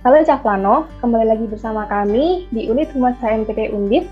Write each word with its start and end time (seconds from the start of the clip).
Halo 0.00 0.16
Cavlano, 0.24 0.88
kembali 1.04 1.28
lagi 1.28 1.44
bersama 1.44 1.84
kami 1.84 2.48
di 2.56 2.72
unit 2.72 2.88
Humas 2.96 3.20
HMPT 3.20 3.68
Undip. 3.68 4.08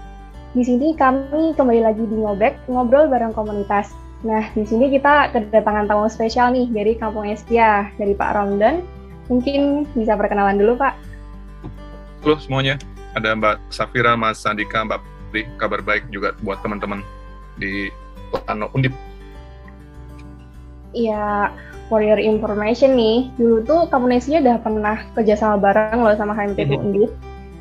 Di 0.53 0.61
sini 0.61 0.93
kami 0.93 1.57
kembali 1.57 1.81
lagi 1.81 2.05
di 2.05 2.13
Ngobek, 2.13 2.69
ngobrol 2.69 3.09
bareng 3.09 3.33
komunitas. 3.33 3.97
Nah, 4.21 4.45
di 4.53 4.69
sini 4.69 4.93
kita 4.93 5.33
kedatangan 5.33 5.89
tamu 5.89 6.05
spesial 6.13 6.53
nih 6.53 6.69
dari 6.69 6.93
Kampung 6.93 7.25
Estia, 7.25 7.89
dari 7.97 8.13
Pak 8.13 8.37
Ramdan. 8.37 8.85
Mungkin 9.33 9.89
bisa 9.97 10.13
perkenalan 10.13 10.61
dulu, 10.61 10.77
Pak. 10.77 10.93
Halo 12.21 12.37
semuanya, 12.37 12.77
ada 13.17 13.33
Mbak 13.33 13.73
Safira, 13.73 14.13
Mas 14.13 14.45
Sandika, 14.45 14.85
Mbak 14.85 15.01
Pri, 15.33 15.49
kabar 15.57 15.81
baik 15.81 16.05
juga 16.13 16.37
buat 16.45 16.61
teman-teman 16.61 17.01
di 17.57 17.89
Ano 18.45 18.69
Undip. 18.77 18.93
Iya, 20.93 21.49
for 21.89 22.05
your 22.05 22.21
information 22.21 22.95
nih, 22.95 23.33
dulu 23.41 23.65
tuh 23.65 23.81
Kamunesia 23.89 24.45
udah 24.45 24.61
pernah 24.61 24.97
kerjasama 25.17 25.57
bareng 25.59 26.05
loh 26.05 26.15
sama 26.15 26.37
mm 26.37 26.69
Undip. 26.77 27.11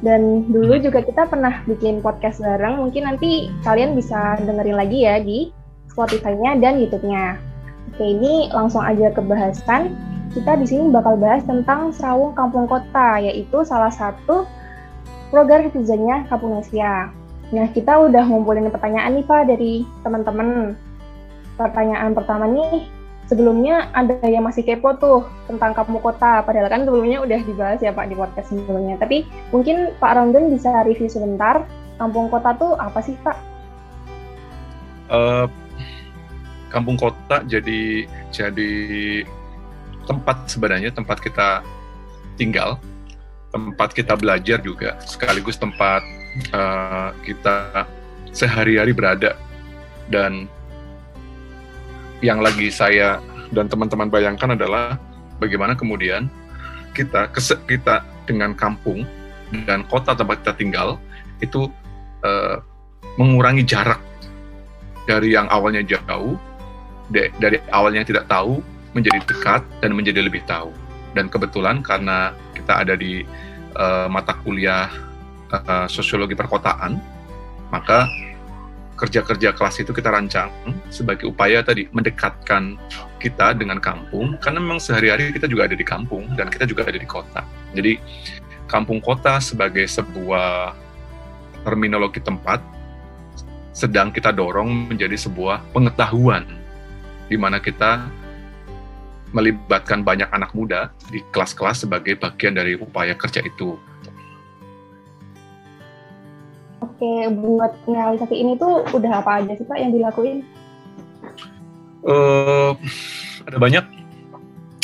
Dan 0.05 0.45
dulu 0.53 0.77
juga 0.77 1.01
kita 1.01 1.25
pernah 1.25 1.65
bikin 1.65 2.05
podcast 2.05 2.37
bareng, 2.37 2.77
mungkin 2.77 3.09
nanti 3.09 3.49
kalian 3.65 3.97
bisa 3.97 4.37
dengerin 4.45 4.77
lagi 4.77 4.99
ya 5.01 5.17
di 5.17 5.49
Spotify-nya 5.89 6.61
dan 6.61 6.77
YouTube-nya. 6.77 7.41
Oke, 7.89 8.05
ini 8.05 8.53
langsung 8.53 8.85
aja 8.85 9.09
ke 9.09 9.25
bahasan. 9.25 9.97
Kita 10.37 10.53
di 10.59 10.69
sini 10.69 10.93
bakal 10.93 11.17
bahas 11.17 11.41
tentang 11.49 11.89
Serawung 11.89 12.37
Kampung 12.37 12.69
Kota, 12.69 13.17
yaitu 13.17 13.65
salah 13.65 13.89
satu 13.89 14.45
program 15.33 15.73
kerjanya 15.73 16.29
Kapunesia. 16.29 17.09
Nah, 17.49 17.65
kita 17.73 18.05
udah 18.05 18.21
ngumpulin 18.27 18.69
pertanyaan 18.69 19.17
nih 19.17 19.25
Pak 19.25 19.49
dari 19.49 19.81
teman-teman. 20.05 20.77
Pertanyaan 21.57 22.13
pertama 22.13 22.45
nih, 22.45 22.85
sebelumnya 23.27 23.91
ada 23.91 24.17
yang 24.25 24.47
masih 24.47 24.63
kepo 24.63 24.95
tuh 24.97 25.27
tentang 25.45 25.75
kampung 25.75 25.99
kota, 25.99 26.41
padahal 26.41 26.71
kan 26.71 26.87
sebelumnya 26.87 27.19
udah 27.21 27.39
dibahas 27.43 27.79
ya 27.83 27.91
Pak 27.91 28.07
di 28.07 28.15
podcast 28.15 28.49
sebelumnya. 28.49 28.95
Tapi 28.97 29.27
mungkin 29.51 29.93
Pak 29.99 30.15
Rondon 30.15 30.51
bisa 30.51 30.83
review 30.87 31.11
sebentar, 31.11 31.67
kampung 31.99 32.31
kota 32.31 32.55
tuh 32.55 32.73
apa 32.79 32.99
sih 33.03 33.13
Pak? 33.21 33.37
Uh, 35.07 35.45
kampung 36.71 36.99
kota 36.99 37.43
jadi 37.47 38.07
jadi 38.31 38.71
tempat 40.07 40.47
sebenarnya 40.47 40.91
tempat 40.95 41.19
kita 41.19 41.63
tinggal, 42.39 42.79
tempat 43.51 43.91
kita 43.91 44.15
belajar 44.15 44.59
juga, 44.63 44.95
sekaligus 45.03 45.59
tempat 45.59 46.03
uh, 46.55 47.11
kita 47.27 47.87
sehari-hari 48.31 48.95
berada 48.95 49.35
dan 50.07 50.47
yang 52.21 52.41
lagi 52.41 52.73
saya 52.73 53.21
dan 53.53 53.69
teman-teman 53.69 54.09
bayangkan 54.09 54.57
adalah 54.57 54.97
bagaimana 55.37 55.77
kemudian 55.77 56.27
kita 56.97 57.29
kita 57.69 58.01
dengan 58.25 58.57
kampung 58.57 59.05
dan 59.69 59.85
kota 59.87 60.17
tempat 60.17 60.43
kita 60.43 60.53
tinggal 60.57 60.89
itu 61.39 61.69
uh, 62.25 62.59
mengurangi 63.15 63.63
jarak 63.63 64.01
dari 65.07 65.33
yang 65.37 65.47
awalnya 65.47 65.85
jauh 65.85 66.35
de, 67.13 67.31
dari 67.39 67.61
awalnya 67.71 68.03
tidak 68.03 68.27
tahu 68.27 68.59
menjadi 68.91 69.19
dekat 69.23 69.61
dan 69.79 69.93
menjadi 69.95 70.25
lebih 70.25 70.43
tahu. 70.43 70.73
Dan 71.15 71.31
kebetulan 71.31 71.81
karena 71.81 72.35
kita 72.53 72.83
ada 72.83 72.93
di 72.93 73.23
uh, 73.77 74.05
mata 74.11 74.37
kuliah 74.43 74.91
uh, 75.49 75.87
sosiologi 75.89 76.37
perkotaan 76.37 76.99
maka 77.73 78.07
kerja-kerja 78.97 79.53
kelas 79.53 79.85
itu 79.85 79.93
kita 79.93 80.09
rancang 80.09 80.49
sebagai 80.89 81.29
upaya 81.29 81.61
tadi 81.61 81.85
mendekatkan 81.93 82.75
kita 83.21 83.53
dengan 83.53 83.77
kampung 83.77 84.35
karena 84.41 84.57
memang 84.57 84.81
sehari-hari 84.81 85.29
kita 85.29 85.45
juga 85.45 85.69
ada 85.69 85.77
di 85.77 85.85
kampung 85.85 86.25
dan 86.33 86.49
kita 86.49 86.65
juga 86.65 86.83
ada 86.89 86.97
di 86.97 87.05
kota. 87.05 87.45
Jadi 87.77 88.01
kampung 88.65 88.99
kota 88.99 89.37
sebagai 89.37 89.85
sebuah 89.85 90.73
terminologi 91.61 92.19
tempat 92.19 92.59
sedang 93.71 94.09
kita 94.09 94.33
dorong 94.33 94.89
menjadi 94.89 95.13
sebuah 95.13 95.61
pengetahuan 95.69 96.49
di 97.29 97.37
mana 97.37 97.61
kita 97.61 98.09
melibatkan 99.35 100.01
banyak 100.01 100.31
anak 100.31 100.55
muda 100.55 100.89
di 101.11 101.19
kelas-kelas 101.35 101.85
sebagai 101.85 102.15
bagian 102.17 102.55
dari 102.55 102.73
upaya 102.79 103.13
kerja 103.13 103.43
itu. 103.43 103.75
Oke, 106.77 107.13
buat 107.33 107.73
realisasi 107.89 108.35
ini 108.37 108.53
tuh 108.57 108.85
udah 108.93 109.21
apa 109.21 109.41
aja 109.41 109.53
sih 109.57 109.65
Pak 109.65 109.77
yang 109.81 109.91
dilakuin? 109.93 110.45
Uh, 112.05 112.77
ada 113.45 113.57
banyak. 113.57 113.85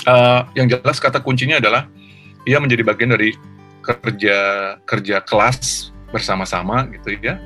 Uh, 0.03 0.43
yang 0.57 0.67
jelas 0.67 0.99
kata 0.99 1.23
kuncinya 1.23 1.63
adalah 1.63 1.87
ia 2.43 2.59
menjadi 2.59 2.83
bagian 2.83 3.15
dari 3.15 3.31
kerja 3.83 4.37
kerja 4.83 5.23
kelas 5.23 5.91
bersama-sama 6.11 6.89
gitu 6.91 7.13
ya. 7.21 7.39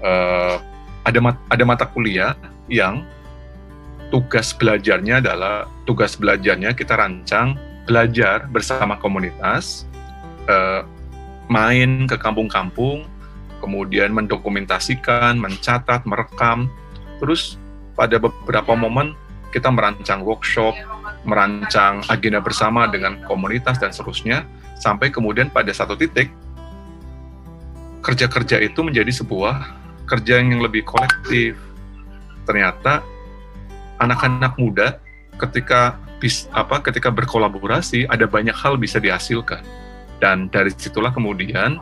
Uh, 0.00 0.56
ada 1.04 1.18
mat, 1.18 1.36
ada 1.50 1.64
mata 1.66 1.84
kuliah 1.84 2.38
yang 2.70 3.04
tugas 4.14 4.54
belajarnya 4.54 5.18
adalah 5.22 5.66
tugas 5.84 6.14
belajarnya 6.14 6.74
kita 6.74 6.94
rancang 6.94 7.58
belajar 7.90 8.46
bersama 8.46 8.94
komunitas, 9.02 9.88
uh, 10.46 10.86
main 11.50 12.06
ke 12.06 12.14
kampung-kampung, 12.14 13.09
kemudian 13.60 14.10
mendokumentasikan, 14.10 15.36
mencatat, 15.36 16.02
merekam. 16.08 16.72
Terus 17.20 17.60
pada 17.94 18.16
beberapa 18.16 18.72
momen 18.74 19.12
kita 19.52 19.68
merancang 19.68 20.24
workshop, 20.24 20.74
merancang 21.28 22.00
agenda 22.08 22.40
bersama 22.40 22.88
dengan 22.88 23.20
komunitas 23.28 23.76
dan 23.76 23.92
seterusnya, 23.92 24.48
sampai 24.80 25.12
kemudian 25.12 25.52
pada 25.52 25.70
satu 25.70 25.94
titik 25.94 26.32
kerja-kerja 28.00 28.64
itu 28.64 28.80
menjadi 28.80 29.12
sebuah 29.12 29.76
kerja 30.08 30.40
yang 30.40 30.64
lebih 30.64 30.88
kolektif. 30.88 31.60
Ternyata 32.48 33.04
anak-anak 34.00 34.56
muda 34.56 34.96
ketika 35.36 36.00
bis, 36.18 36.48
apa 36.52 36.80
ketika 36.80 37.12
berkolaborasi 37.12 38.08
ada 38.08 38.24
banyak 38.24 38.56
hal 38.56 38.80
bisa 38.80 38.96
dihasilkan. 38.96 39.60
Dan 40.20 40.52
dari 40.52 40.72
situlah 40.72 41.12
kemudian 41.12 41.80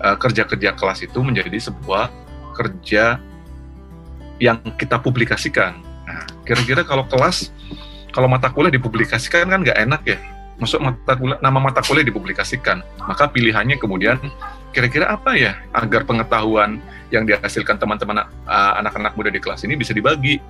kerja-kerja 0.00 0.74
kelas 0.74 1.04
itu 1.04 1.18
menjadi 1.22 1.56
sebuah 1.70 2.10
kerja 2.54 3.18
yang 4.42 4.58
kita 4.78 4.98
publikasikan. 4.98 5.78
Nah, 6.04 6.24
kira-kira 6.42 6.82
kalau 6.82 7.06
kelas, 7.06 7.50
kalau 8.10 8.30
mata 8.30 8.50
kuliah 8.50 8.74
dipublikasikan 8.74 9.50
kan 9.50 9.60
nggak 9.62 9.78
enak 9.78 10.02
ya. 10.06 10.18
Masuk 10.58 10.78
mata 10.82 11.18
kuliah, 11.18 11.38
nama 11.42 11.58
mata 11.58 11.82
kuliah 11.82 12.06
dipublikasikan, 12.06 12.82
maka 13.06 13.26
pilihannya 13.30 13.78
kemudian 13.78 14.18
kira-kira 14.74 15.10
apa 15.10 15.38
ya 15.38 15.54
agar 15.74 16.02
pengetahuan 16.02 16.82
yang 17.14 17.26
dihasilkan 17.26 17.78
teman-teman 17.78 18.26
uh, 18.26 18.72
anak-anak 18.82 19.14
muda 19.14 19.30
di 19.30 19.38
kelas 19.38 19.62
ini 19.62 19.78
bisa 19.78 19.94
dibagi. 19.94 20.42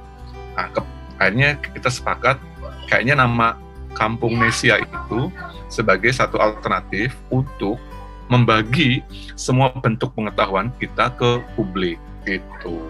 Nah, 0.57 0.69
ke, 0.73 0.81
akhirnya 1.21 1.61
kita 1.61 1.89
sepakat 1.93 2.41
kayaknya 2.89 3.21
nama 3.21 3.57
Kampung 3.95 4.35
Nesia 4.43 4.83
itu 4.83 5.31
sebagai 5.71 6.11
satu 6.11 6.43
alternatif 6.43 7.15
untuk 7.31 7.79
membagi 8.33 9.05
semua 9.37 9.73
bentuk 9.81 10.13
pengetahuan 10.17 10.73
kita 10.81 11.13
ke 11.15 11.45
publik 11.57 12.01
gitu. 12.25 12.81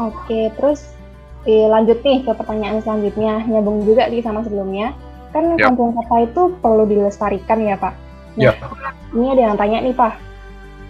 Oke, 0.00 0.48
terus 0.56 0.96
eh, 1.44 1.68
lanjut 1.68 2.00
nih 2.00 2.24
ke 2.24 2.32
pertanyaan 2.32 2.80
selanjutnya, 2.80 3.44
nyambung 3.44 3.84
juga 3.84 4.08
nih 4.08 4.24
sama 4.24 4.40
sebelumnya. 4.46 4.96
Kan 5.30 5.54
yep. 5.54 5.70
kampung 5.70 5.94
kota 5.94 6.26
itu 6.26 6.42
perlu 6.58 6.84
dilestarikan 6.88 7.58
ya 7.62 7.76
Pak. 7.78 7.94
Nah, 8.38 8.50
yep. 8.50 8.56
ini 9.12 9.26
ada 9.36 9.42
yang 9.52 9.56
tanya 9.58 9.78
nih 9.82 9.94
Pak, 9.94 10.14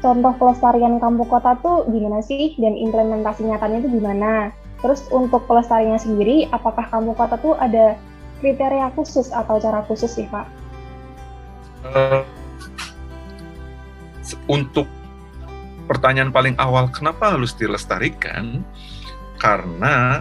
contoh 0.05 0.33
pelestarian 0.37 0.97
kampung 1.01 1.29
kota 1.29 1.57
tuh 1.61 1.89
gimana 1.89 2.25
sih 2.25 2.57
dan 2.57 2.77
implementasi 2.77 3.45
nyatanya 3.49 3.85
itu 3.85 3.89
gimana? 4.01 4.53
Terus 4.81 5.05
untuk 5.13 5.45
pelestariannya 5.45 6.01
sendiri, 6.01 6.49
apakah 6.53 6.89
kampung 6.89 7.13
kota 7.13 7.37
tuh 7.37 7.53
ada 7.61 8.01
kriteria 8.41 8.89
khusus 8.97 9.29
atau 9.29 9.61
cara 9.61 9.85
khusus 9.85 10.09
sih 10.09 10.25
Pak? 10.31 10.60
Uh, 11.87 12.23
untuk 14.51 14.87
pertanyaan 15.91 16.31
paling 16.31 16.55
awal 16.59 16.87
kenapa 16.93 17.35
harus 17.35 17.55
dilestarikan? 17.57 18.63
Karena 19.41 20.21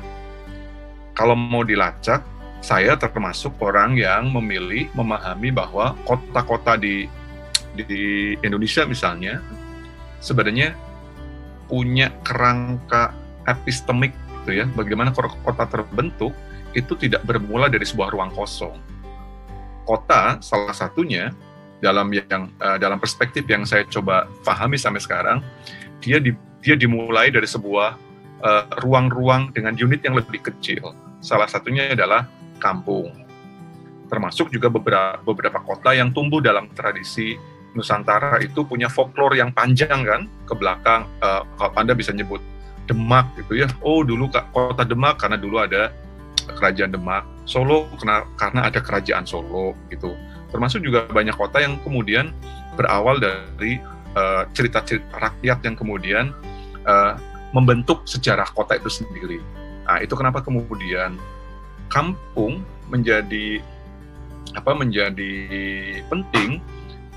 kalau 1.14 1.36
mau 1.36 1.68
dilacak 1.68 2.24
saya 2.60 2.96
termasuk 3.00 3.56
orang 3.60 3.96
yang 3.96 4.32
memilih 4.32 4.92
memahami 4.96 5.52
bahwa 5.52 5.96
kota-kota 6.04 6.76
di 6.76 7.08
di 7.76 8.36
Indonesia 8.44 8.84
misalnya 8.84 9.40
sebenarnya 10.20 10.76
punya 11.72 12.12
kerangka 12.26 13.16
epistemik 13.48 14.12
gitu 14.42 14.64
ya. 14.64 14.66
Bagaimana 14.74 15.14
kota 15.16 15.66
terbentuk 15.70 16.34
itu 16.74 16.94
tidak 16.98 17.24
bermula 17.26 17.70
dari 17.70 17.86
sebuah 17.86 18.10
ruang 18.14 18.32
kosong. 18.34 18.78
Kota 19.86 20.38
salah 20.42 20.76
satunya 20.76 21.34
dalam 21.80 22.12
yang 22.12 22.52
uh, 22.60 22.78
dalam 22.78 23.00
perspektif 23.00 23.48
yang 23.48 23.64
saya 23.64 23.88
coba 23.88 24.28
pahami 24.44 24.76
sampai 24.76 25.00
sekarang 25.00 25.40
dia 26.04 26.20
di, 26.20 26.32
dia 26.64 26.76
dimulai 26.80 27.28
dari 27.28 27.44
sebuah 27.44 27.96
eh, 28.40 28.64
ruang-ruang 28.84 29.52
uh, 29.52 29.54
dengan 29.56 29.76
unit 29.76 30.00
yang 30.00 30.16
lebih 30.16 30.40
kecil. 30.40 30.96
Salah 31.20 31.48
satunya 31.52 31.92
adalah 31.92 32.24
kampung. 32.56 33.12
Termasuk 34.08 34.48
juga 34.48 34.72
beberapa 34.72 35.20
beberapa 35.20 35.60
kota 35.60 35.92
yang 35.92 36.16
tumbuh 36.16 36.40
dalam 36.40 36.72
tradisi 36.72 37.36
Nusantara 37.76 38.42
itu 38.42 38.64
punya 38.66 38.90
folklore 38.90 39.38
yang 39.38 39.52
panjang 39.52 40.08
kan 40.08 40.26
ke 40.48 40.54
belakang. 40.56 41.04
Uh, 41.20 41.44
kalau 41.60 41.76
anda 41.76 41.94
bisa 41.94 42.16
nyebut 42.16 42.40
Demak 42.88 43.28
gitu 43.38 43.60
ya. 43.60 43.68
Oh 43.84 44.02
dulu 44.02 44.32
kota 44.32 44.88
Demak 44.88 45.20
karena 45.20 45.36
dulu 45.36 45.60
ada 45.60 45.92
kerajaan 46.56 46.96
Demak. 46.96 47.28
Solo 47.44 47.92
karena 48.00 48.24
karena 48.40 48.62
ada 48.72 48.80
kerajaan 48.80 49.28
Solo 49.28 49.76
gitu 49.92 50.16
termasuk 50.50 50.82
juga 50.82 51.06
banyak 51.10 51.36
kota 51.38 51.62
yang 51.62 51.78
kemudian 51.82 52.34
berawal 52.74 53.22
dari 53.22 53.82
eh, 54.16 54.44
cerita-cerita 54.56 55.14
uh, 55.16 55.22
rakyat 55.30 55.60
yang 55.62 55.76
kemudian 55.78 56.26
uh, 56.88 57.14
membentuk 57.54 58.06
sejarah 58.10 58.50
kota 58.54 58.78
itu 58.78 58.90
sendiri 58.90 59.38
nah 59.86 60.02
itu 60.02 60.14
kenapa 60.14 60.42
kemudian 60.42 61.18
kampung 61.90 62.62
menjadi 62.90 63.62
apa 64.58 64.74
menjadi 64.74 65.34
penting 66.10 66.62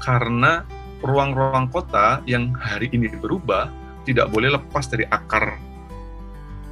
karena 0.00 0.64
ruang-ruang 1.02 1.69
kota 1.73 2.20
yang 2.29 2.52
hari 2.56 2.88
ini 2.93 3.11
berubah 3.19 3.69
tidak 4.02 4.29
boleh 4.31 4.55
lepas 4.55 4.87
dari 4.90 5.06
akar 5.08 5.58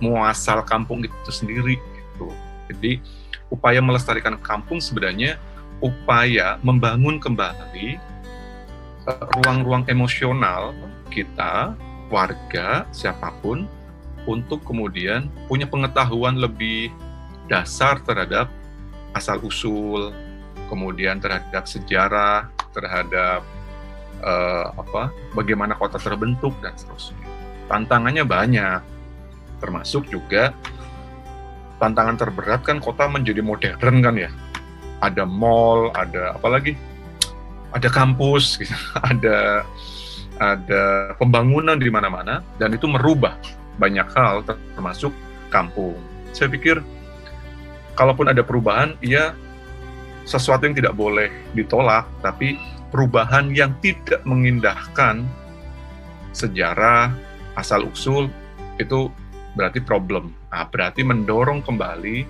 muasal 0.00 0.64
kampung 0.64 1.04
itu 1.04 1.30
sendiri 1.30 1.76
gitu. 1.78 2.28
Jadi 2.72 2.98
upaya 3.52 3.78
melestarikan 3.84 4.40
kampung 4.40 4.80
sebenarnya 4.80 5.36
upaya 5.80 6.60
membangun 6.60 7.16
kembali 7.20 7.96
eh, 9.08 9.24
ruang-ruang 9.40 9.84
emosional 9.88 10.76
kita, 11.10 11.74
warga, 12.08 12.86
siapa 12.94 13.34
pun 13.42 13.66
untuk 14.28 14.62
kemudian 14.62 15.26
punya 15.48 15.66
pengetahuan 15.66 16.38
lebih 16.38 16.92
dasar 17.50 17.98
terhadap 18.04 18.46
asal 19.16 19.42
usul, 19.42 20.14
kemudian 20.70 21.18
terhadap 21.18 21.66
sejarah, 21.66 22.46
terhadap 22.70 23.42
uh, 24.22 24.70
apa, 24.78 25.10
bagaimana 25.34 25.74
kota 25.74 25.98
terbentuk 25.98 26.54
dan 26.62 26.78
seterusnya. 26.78 27.26
Tantangannya 27.66 28.22
banyak, 28.22 28.80
termasuk 29.58 30.06
juga 30.06 30.54
tantangan 31.82 32.14
terberat 32.20 32.62
kan 32.62 32.78
kota 32.78 33.10
menjadi 33.10 33.42
modern 33.42 33.98
kan 33.98 34.14
ya. 34.14 34.30
Ada 35.00 35.24
mall, 35.24 35.92
ada 35.96 36.36
apa 36.36 36.48
lagi? 36.48 36.76
Ada 37.72 37.88
kampus, 37.88 38.44
gitu. 38.60 38.74
ada 39.00 39.64
ada 40.40 41.12
pembangunan 41.20 41.76
di 41.76 41.92
mana-mana 41.92 42.40
dan 42.56 42.72
itu 42.72 42.88
merubah 42.88 43.36
banyak 43.76 44.08
hal 44.16 44.40
termasuk 44.76 45.12
kampung. 45.52 46.00
Saya 46.32 46.48
pikir 46.48 46.80
kalaupun 47.96 48.32
ada 48.32 48.40
perubahan, 48.40 48.96
ia 49.04 49.36
sesuatu 50.24 50.64
yang 50.64 50.76
tidak 50.76 50.96
boleh 50.96 51.28
ditolak, 51.52 52.08
tapi 52.24 52.56
perubahan 52.88 53.52
yang 53.52 53.76
tidak 53.84 54.24
mengindahkan 54.24 55.24
sejarah 56.32 57.12
asal 57.58 57.84
usul 57.88 58.32
itu 58.80 59.12
berarti 59.54 59.82
problem. 59.82 60.32
Nah, 60.48 60.66
berarti 60.70 61.02
mendorong 61.02 61.60
kembali 61.60 62.24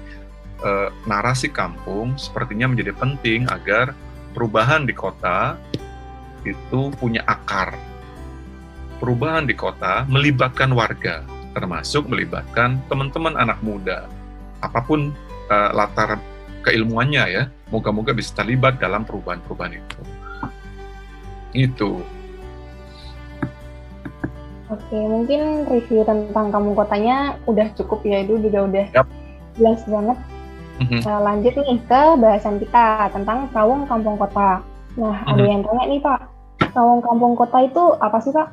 e, 0.61 0.71
narasi 1.09 1.49
kampung 1.49 2.15
sepertinya 2.21 2.71
menjadi 2.71 2.93
penting 2.97 3.49
agar 3.49 3.97
perubahan 4.33 4.87
di 4.87 4.95
kota 4.95 5.59
itu 6.47 6.93
punya 6.97 7.21
akar. 7.29 7.77
Perubahan 9.01 9.49
di 9.49 9.57
kota 9.57 10.05
melibatkan 10.09 10.73
warga, 10.77 11.25
termasuk 11.57 12.09
melibatkan 12.09 12.81
teman-teman 12.93 13.33
anak 13.37 13.57
muda. 13.65 14.05
Apa 14.61 14.85
pun 14.85 15.17
uh, 15.49 15.71
latar 15.73 16.21
keilmuannya 16.69 17.25
ya. 17.33 17.43
Moga-moga 17.73 18.13
bisa 18.13 18.37
terlibat 18.37 18.77
dalam 18.77 19.09
perubahan-perubahan 19.09 19.73
itu. 19.79 20.01
Itu. 21.57 21.93
Oke, 24.71 24.99
mungkin 25.01 25.67
review 25.67 26.07
tentang 26.07 26.55
kampung 26.55 26.77
kotanya 26.79 27.35
udah 27.49 27.73
cukup 27.75 28.07
ya, 28.07 28.23
itu 28.23 28.39
juga 28.39 28.69
udah 28.69 28.87
yep. 28.95 29.07
jelas 29.59 29.81
banget. 29.89 30.19
Mm-hmm. 30.81 31.01
Nah, 31.05 31.19
lanjut 31.21 31.53
nih 31.53 31.79
ke 31.85 32.03
bahasan 32.17 32.57
kita 32.57 33.13
tentang 33.13 33.53
Rawung 33.53 33.85
Kampung 33.85 34.17
Kota. 34.17 34.65
Nah, 34.97 35.15
mm-hmm. 35.21 35.31
ada 35.31 35.43
yang 35.45 35.61
tanya 35.61 35.85
nih 35.85 36.01
Pak, 36.01 36.21
Rawung 36.73 37.03
Kampung 37.05 37.35
Kota 37.37 37.59
itu 37.61 37.85
apa 38.01 38.19
sih 38.25 38.33
Pak? 38.33 38.49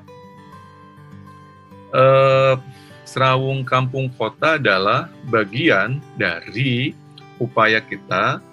Uh, 1.95 2.59
Serawung 3.07 3.63
Kampung 3.63 4.11
Kota 4.11 4.59
adalah 4.59 5.07
bagian 5.31 6.03
dari 6.19 6.91
upaya 7.39 7.79
kita 7.79 8.43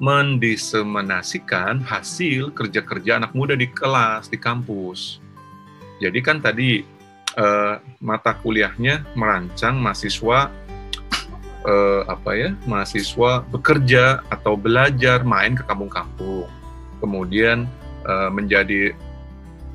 mendiseminasikan 0.00 1.84
hasil 1.84 2.50
kerja-kerja 2.56 3.20
anak 3.22 3.36
muda 3.36 3.54
di 3.54 3.68
kelas, 3.68 4.32
di 4.32 4.40
kampus. 4.40 5.20
Jadi 6.00 6.18
kan 6.24 6.40
tadi 6.40 6.80
eh, 7.36 7.74
mata 8.00 8.32
kuliahnya 8.40 9.12
merancang 9.12 9.76
mahasiswa 9.76 10.48
eh, 11.66 12.02
apa 12.08 12.30
ya, 12.36 12.50
mahasiswa 12.64 13.44
bekerja 13.48 14.24
atau 14.32 14.56
belajar 14.56 15.24
main 15.24 15.56
ke 15.56 15.64
kampung-kampung. 15.64 16.48
Kemudian 17.00 17.68
eh, 18.04 18.30
menjadi 18.32 18.92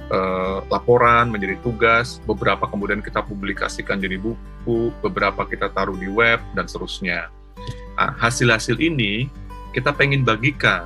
uh, 0.09 0.61
laporan, 0.69 1.33
menjadi 1.33 1.57
tugas, 1.65 2.21
beberapa 2.25 2.69
kemudian 2.69 3.01
kita 3.01 3.25
publikasikan 3.25 3.97
jadi 3.97 4.21
buku, 4.21 4.93
beberapa 5.01 5.45
kita 5.47 5.71
taruh 5.73 5.97
di 5.97 6.09
web, 6.09 6.41
dan 6.53 6.69
seterusnya. 6.69 7.29
Nah, 7.95 8.11
hasil-hasil 8.19 8.77
ini 8.77 9.31
kita 9.73 9.95
pengen 9.95 10.27
bagikan, 10.27 10.85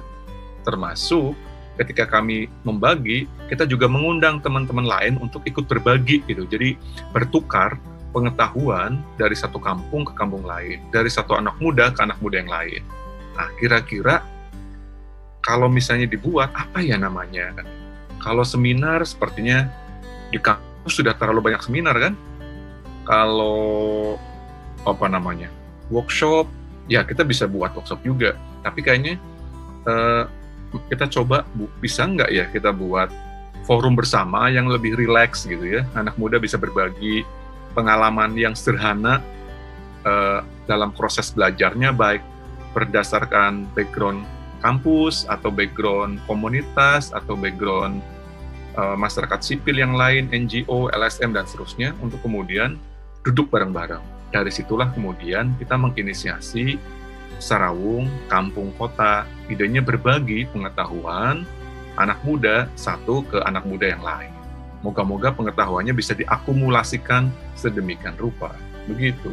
termasuk 0.64 1.34
ketika 1.80 2.04
kami 2.06 2.52
membagi, 2.68 3.26
kita 3.48 3.64
juga 3.64 3.88
mengundang 3.88 4.44
teman-teman 4.44 4.84
lain 4.84 5.16
untuk 5.18 5.42
ikut 5.48 5.64
berbagi 5.66 6.22
gitu. 6.28 6.44
Jadi 6.44 6.76
bertukar 7.16 7.80
pengetahuan 8.10 9.02
dari 9.16 9.38
satu 9.38 9.62
kampung 9.62 10.06
ke 10.06 10.14
kampung 10.18 10.44
lain, 10.44 10.82
dari 10.90 11.10
satu 11.10 11.38
anak 11.38 11.56
muda 11.62 11.94
ke 11.94 12.00
anak 12.02 12.18
muda 12.20 12.42
yang 12.42 12.52
lain. 12.52 12.82
Nah, 13.38 13.48
kira-kira 13.62 14.26
kalau 15.46 15.72
misalnya 15.72 16.10
dibuat 16.10 16.52
apa 16.54 16.82
ya 16.84 16.98
namanya? 17.00 17.54
Kalau 18.20 18.44
seminar 18.44 19.06
sepertinya 19.08 19.70
di 20.30 20.38
kampus 20.38 21.00
sudah 21.00 21.16
terlalu 21.16 21.52
banyak 21.52 21.64
seminar 21.64 21.96
kan? 21.96 22.14
Kalau 23.08 24.20
apa 24.84 25.08
namanya? 25.08 25.50
workshop, 25.90 26.46
ya 26.86 27.02
kita 27.04 27.26
bisa 27.26 27.50
buat 27.50 27.74
workshop 27.74 28.02
juga. 28.06 28.38
Tapi 28.62 28.80
kayaknya 28.86 29.18
uh, 29.90 30.30
kita 30.90 31.10
coba 31.10 31.44
bu, 31.58 31.66
bisa 31.82 32.06
nggak 32.06 32.30
ya 32.30 32.46
kita 32.54 32.70
buat 32.70 33.10
forum 33.66 33.98
bersama 33.98 34.50
yang 34.50 34.70
lebih 34.70 34.98
rileks 34.98 35.50
gitu 35.50 35.82
ya. 35.82 35.82
Anak 35.98 36.16
muda 36.16 36.38
bisa 36.38 36.56
berbagi 36.56 37.26
pengalaman 37.74 38.34
yang 38.34 38.54
sederhana 38.58 39.22
uh, 40.06 40.42
dalam 40.70 40.94
proses 40.94 41.34
belajarnya 41.34 41.94
baik 41.94 42.22
berdasarkan 42.74 43.66
background 43.74 44.24
kampus 44.62 45.24
atau 45.26 45.50
background 45.50 46.20
komunitas 46.28 47.16
atau 47.16 47.34
background 47.34 48.04
uh, 48.76 48.96
masyarakat 49.00 49.40
sipil 49.42 49.80
yang 49.80 49.96
lain, 49.96 50.30
NGO, 50.30 50.92
LSM 50.92 51.34
dan 51.34 51.48
seterusnya 51.48 51.96
untuk 52.04 52.20
kemudian 52.22 52.76
duduk 53.24 53.50
bareng-bareng. 53.50 54.04
Dari 54.30 54.52
situlah 54.54 54.94
kemudian 54.94 55.58
kita 55.58 55.74
menginisiasi 55.74 56.78
Sarawung 57.40 58.06
Kampung 58.28 58.76
Kota. 58.76 59.26
Idenya 59.50 59.82
berbagi 59.82 60.46
pengetahuan 60.54 61.48
anak 61.98 62.22
muda 62.22 62.70
satu 62.78 63.26
ke 63.26 63.42
anak 63.42 63.66
muda 63.66 63.90
yang 63.90 64.04
lain. 64.04 64.39
Moga-moga 64.80 65.36
pengetahuannya 65.36 65.92
bisa 65.92 66.16
diakumulasikan 66.16 67.28
sedemikian 67.60 68.16
rupa. 68.16 68.56
Begitu. 68.88 69.32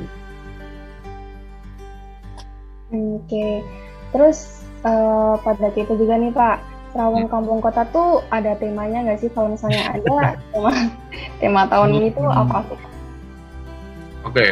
Oke, 2.94 3.66
terus 4.14 4.62
uh, 4.86 5.34
pada 5.42 5.74
itu 5.74 5.90
juga 5.98 6.14
nih 6.14 6.30
Pak, 6.30 6.56
Rawung 6.94 7.26
hmm. 7.26 7.32
Kampung 7.34 7.58
Kota 7.58 7.82
tuh 7.90 8.22
ada 8.30 8.54
temanya 8.54 9.02
nggak 9.02 9.18
sih? 9.26 9.30
Kalau 9.34 9.50
misalnya 9.50 9.90
ada 9.90 10.38
tema 10.54 10.72
tema 11.42 11.62
tahun 11.66 11.98
ini 11.98 12.08
tuh 12.14 12.30
hmm. 12.30 12.40
apa 12.46 12.58
sih? 12.70 12.78
Oke, 12.78 12.90
okay. 14.26 14.50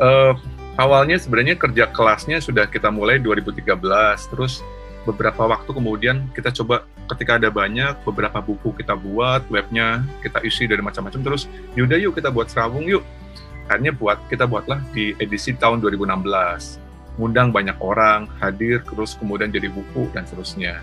uh, 0.00 0.32
awalnya 0.76 1.20
sebenarnya 1.20 1.56
kerja 1.56 1.88
kelasnya 1.92 2.40
sudah 2.40 2.64
kita 2.68 2.88
mulai 2.88 3.20
2013, 3.20 3.64
terus 4.32 4.64
beberapa 5.08 5.48
waktu 5.48 5.70
kemudian 5.72 6.28
kita 6.36 6.52
coba 6.52 6.84
ketika 7.14 7.36
ada 7.36 7.50
banyak 7.50 7.98
beberapa 8.06 8.38
buku 8.38 8.74
kita 8.78 8.94
buat, 8.94 9.44
webnya 9.50 10.06
kita 10.22 10.40
isi 10.46 10.70
dari 10.70 10.80
macam-macam, 10.80 11.20
terus 11.20 11.50
yaudah 11.74 11.98
yuk 11.98 12.14
kita 12.16 12.30
buat 12.30 12.48
Serawung 12.48 12.86
yuk. 12.86 13.04
Akhirnya 13.70 13.94
buat 13.94 14.18
kita 14.26 14.50
buatlah 14.50 14.82
di 14.90 15.14
edisi 15.22 15.54
tahun 15.54 15.78
2016 15.78 16.90
ngundang 17.20 17.52
banyak 17.52 17.76
orang 17.84 18.24
hadir 18.40 18.80
terus 18.88 19.12
kemudian 19.18 19.52
jadi 19.52 19.68
buku 19.68 20.08
dan 20.16 20.24
seterusnya. 20.24 20.80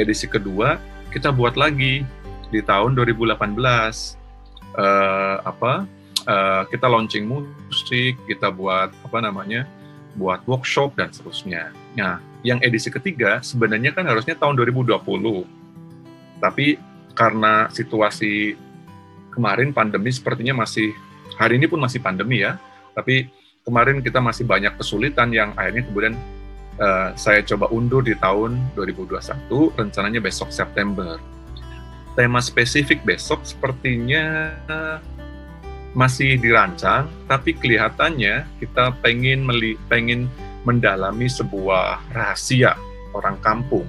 Edisi 0.00 0.24
kedua 0.24 0.80
kita 1.12 1.28
buat 1.30 1.60
lagi 1.60 2.02
di 2.48 2.60
tahun 2.64 2.96
2018 2.96 3.36
uh, 3.36 3.62
eh, 4.80 5.36
apa 5.44 5.86
uh, 6.26 6.62
kita 6.72 6.86
launching 6.88 7.28
musik 7.28 8.16
kita 8.24 8.48
buat 8.48 8.90
apa 9.04 9.18
namanya 9.20 9.68
buat 10.14 10.40
workshop 10.46 10.94
dan 10.94 11.10
seterusnya. 11.10 11.74
Nah, 11.98 12.22
yang 12.46 12.62
edisi 12.62 12.88
ketiga 12.88 13.42
sebenarnya 13.42 13.90
kan 13.90 14.06
harusnya 14.06 14.38
tahun 14.38 14.56
2020. 14.62 15.63
Tapi 16.44 16.76
karena 17.16 17.72
situasi 17.72 18.52
kemarin 19.32 19.72
pandemi 19.72 20.12
sepertinya 20.12 20.60
masih 20.60 20.92
hari 21.40 21.56
ini 21.56 21.64
pun 21.64 21.80
masih 21.80 22.04
pandemi 22.04 22.44
ya. 22.44 22.60
Tapi 22.92 23.32
kemarin 23.64 24.04
kita 24.04 24.20
masih 24.20 24.44
banyak 24.44 24.76
kesulitan 24.76 25.32
yang 25.32 25.56
akhirnya 25.56 25.88
kemudian 25.88 26.14
uh, 26.76 27.16
saya 27.16 27.40
coba 27.40 27.72
undur 27.72 28.04
di 28.04 28.12
tahun 28.20 28.60
2021, 28.76 29.48
rencananya 29.74 30.20
besok 30.20 30.52
September. 30.52 31.16
Tema 32.14 32.38
spesifik 32.38 33.02
besok 33.02 33.42
sepertinya 33.42 34.54
masih 35.98 36.38
dirancang, 36.38 37.10
tapi 37.26 37.58
kelihatannya 37.58 38.46
kita 38.62 38.94
pengen 39.02 39.42
meli, 39.42 39.74
pengen 39.90 40.30
mendalami 40.62 41.26
sebuah 41.26 42.02
rahasia 42.14 42.78
orang 43.14 43.34
kampung. 43.42 43.86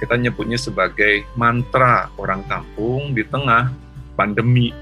Kita 0.00 0.16
nyebutnya 0.16 0.56
sebagai 0.56 1.28
mantra 1.36 2.08
orang 2.16 2.40
kampung 2.48 3.12
di 3.12 3.20
tengah 3.28 3.68
pandemi. 4.16 4.72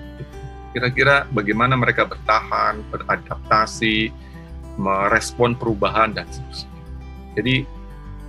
Kira-kira 0.71 1.27
bagaimana 1.35 1.75
mereka 1.75 2.07
bertahan, 2.07 2.87
beradaptasi, 2.87 4.15
merespon 4.79 5.59
perubahan 5.59 6.15
dan 6.15 6.31
seterusnya. 6.31 6.71
Jadi 7.35 7.55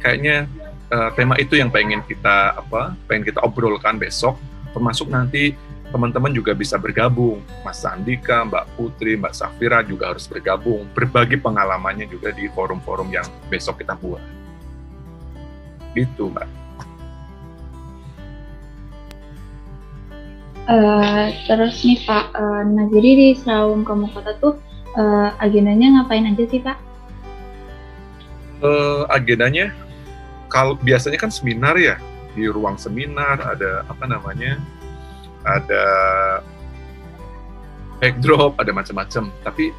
kayaknya 0.02 0.50
uh, 0.90 1.14
tema 1.14 1.38
itu 1.38 1.62
yang 1.62 1.70
pengen 1.70 2.02
kita 2.10 2.58
apa, 2.58 2.98
pengen 3.06 3.30
kita 3.30 3.40
obrolkan 3.46 4.02
besok, 4.02 4.42
termasuk 4.74 5.14
nanti 5.14 5.54
teman-teman 5.90 6.34
juga 6.34 6.54
bisa 6.54 6.78
bergabung. 6.78 7.42
Mas 7.66 7.82
Sandika, 7.82 8.46
Mbak 8.46 8.66
Putri, 8.78 9.18
Mbak 9.18 9.34
Safira 9.34 9.82
juga 9.86 10.14
harus 10.14 10.26
bergabung, 10.26 10.86
berbagi 10.94 11.38
pengalamannya 11.38 12.10
juga 12.10 12.34
di 12.34 12.50
forum-forum 12.50 13.10
yang 13.14 13.26
besok 13.50 13.82
kita 13.82 13.98
buat. 13.98 14.22
Gitu, 15.98 16.30
Mbak. 16.30 16.48
Uh, 20.70 21.34
terus 21.50 21.82
nih 21.82 21.98
Pak, 22.06 22.30
uh, 22.38 22.62
nah 22.62 22.86
jadi 22.94 23.10
di 23.18 23.28
Serawung 23.34 23.82
Kamu 23.82 24.14
Kota 24.14 24.38
tuh 24.38 24.54
uh, 24.94 25.34
agendanya 25.42 25.98
ngapain 25.98 26.30
aja 26.30 26.46
sih 26.46 26.62
Pak? 26.62 26.78
Uh, 28.62 29.10
agendanya, 29.10 29.74
kalau 30.46 30.78
biasanya 30.78 31.18
kan 31.18 31.34
seminar 31.34 31.74
ya, 31.74 31.98
di 32.38 32.46
ruang 32.46 32.78
seminar 32.78 33.42
ada 33.42 33.82
apa 33.90 34.06
namanya 34.06 34.62
ada 35.42 35.86
backdrop, 37.98 38.54
ada 38.62 38.70
macam-macam. 38.70 39.34
Tapi 39.42 39.74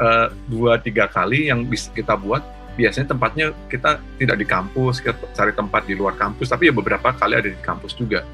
uh, 0.00 0.32
dua 0.48 0.80
tiga 0.80 1.04
kali 1.04 1.52
yang 1.52 1.68
bisa 1.68 1.92
kita 1.92 2.16
buat 2.16 2.40
biasanya 2.80 3.12
tempatnya 3.12 3.52
kita 3.68 4.00
tidak 4.16 4.40
di 4.40 4.46
kampus, 4.48 5.04
kita 5.04 5.20
cari 5.36 5.52
tempat 5.52 5.84
di 5.84 6.00
luar 6.00 6.16
kampus, 6.16 6.48
tapi 6.48 6.72
ya 6.72 6.72
beberapa 6.72 7.12
kali 7.12 7.36
ada 7.36 7.52
di 7.52 7.60
kampus 7.60 7.92
juga. 7.92 8.24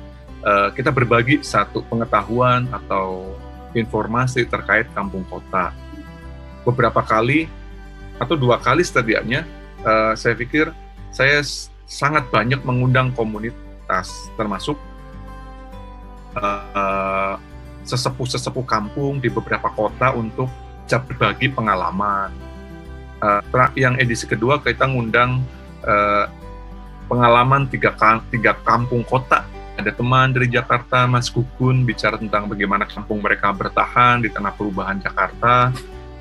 Uh, 0.40 0.72
kita 0.72 0.88
berbagi 0.88 1.44
satu 1.44 1.84
pengetahuan 1.84 2.64
atau 2.72 3.36
informasi 3.76 4.48
terkait 4.48 4.88
kampung 4.96 5.20
kota. 5.28 5.68
Beberapa 6.64 7.04
kali 7.04 7.44
atau 8.16 8.40
dua 8.40 8.56
kali 8.56 8.80
setidaknya, 8.80 9.44
uh, 9.84 10.16
saya 10.16 10.32
pikir 10.32 10.72
saya 11.12 11.44
sangat 11.84 12.24
banyak 12.32 12.64
mengundang 12.64 13.12
komunitas, 13.12 14.32
termasuk 14.40 14.80
uh, 16.40 17.36
sesepuh-sesepuh 17.84 18.64
kampung 18.64 19.20
di 19.20 19.28
beberapa 19.28 19.68
kota 19.68 20.16
untuk 20.16 20.48
berbagi 20.88 21.52
pengalaman. 21.52 22.32
Yang 23.78 23.94
edisi 24.02 24.24
kedua 24.26 24.58
kita 24.58 24.90
ngundang 24.90 25.44
pengalaman 27.06 27.70
tiga, 27.70 27.94
tiga 28.32 28.58
kampung 28.66 29.06
kota. 29.06 29.39
Ada 29.80 29.96
teman 29.96 30.28
dari 30.36 30.44
Jakarta, 30.52 31.08
Mas 31.08 31.32
Kukun, 31.32 31.88
bicara 31.88 32.20
tentang 32.20 32.44
bagaimana 32.52 32.84
kampung 32.84 33.24
mereka 33.24 33.48
bertahan 33.48 34.20
di 34.20 34.28
tengah 34.28 34.52
perubahan 34.52 35.00
Jakarta. 35.00 35.72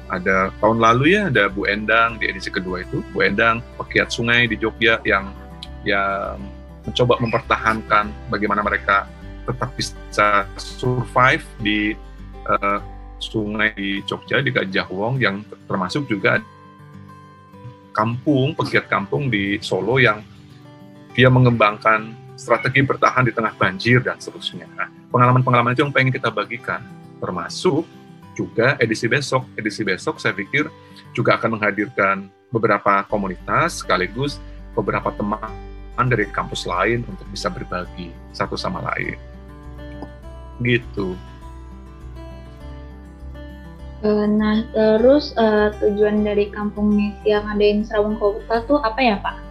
Ada 0.07 0.55
tahun 0.63 0.79
lalu 0.79 1.19
ya, 1.19 1.27
ada 1.27 1.51
Bu 1.51 1.67
Endang 1.67 2.15
di 2.15 2.31
edisi 2.31 2.47
kedua 2.47 2.87
itu. 2.87 3.03
Bu 3.11 3.19
Endang, 3.19 3.59
pekiat 3.75 4.15
sungai 4.15 4.47
di 4.47 4.55
Jogja 4.55 5.03
yang 5.03 5.35
yang 5.83 6.39
mencoba 6.87 7.19
mempertahankan 7.19 8.31
bagaimana 8.31 8.63
mereka 8.63 9.11
tetap 9.43 9.75
bisa 9.75 10.47
survive 10.55 11.43
di 11.59 11.99
uh, 12.47 12.79
sungai 13.19 13.75
di 13.75 13.99
Jogja 14.07 14.39
di 14.39 14.55
Gajah 14.55 14.87
Wong 14.87 15.19
yang 15.19 15.43
termasuk 15.67 16.07
juga 16.07 16.39
kampung 17.91 18.55
pegiat 18.55 18.87
kampung 18.87 19.27
di 19.27 19.59
Solo 19.59 19.99
yang 19.99 20.23
dia 21.11 21.27
mengembangkan 21.27 22.28
strategi 22.39 22.79
bertahan 22.88 23.27
di 23.27 23.36
tengah 23.36 23.51
banjir 23.60 24.00
dan 24.00 24.15
seterusnya. 24.15 24.63
Nah, 24.79 24.88
pengalaman-pengalaman 25.12 25.75
itu 25.75 25.84
yang 25.84 25.91
pengen 25.91 26.15
kita 26.15 26.31
bagikan, 26.31 26.79
termasuk 27.19 27.84
juga 28.31 28.79
edisi 28.79 29.12
besok. 29.12 29.43
Edisi 29.60 29.84
besok 29.84 30.24
saya 30.24 30.31
pikir 30.31 30.72
juga 31.12 31.36
akan 31.36 31.60
menghadirkan 31.60 32.31
beberapa 32.48 33.03
komunitas 33.12 33.84
sekaligus 33.84 34.39
beberapa 34.72 35.12
teman 35.12 35.51
dari 36.08 36.24
kampus 36.31 36.63
lain 36.63 37.03
untuk 37.12 37.27
bisa 37.27 37.51
berbagi 37.51 38.15
satu 38.31 38.55
sama 38.55 38.79
lain 38.96 39.19
gitu. 40.63 41.15
Eh, 44.00 44.27
nah, 44.31 44.63
terus 44.72 45.36
uh, 45.36 45.75
tujuan 45.84 46.24
dari 46.24 46.48
kampung 46.55 46.96
yang 47.27 47.43
ngadain 47.51 47.84
Serawung 47.84 48.15
Kota 48.15 48.63
tuh 48.63 48.79
apa 48.79 49.00
ya, 49.03 49.19
Pak? 49.19 49.49